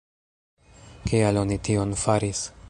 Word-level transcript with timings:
Kial 1.11 1.39
oni 1.43 1.59
tion 1.69 1.95
faris? 2.07 2.43